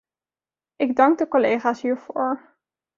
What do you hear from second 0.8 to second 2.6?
dank de collega's hiervoor.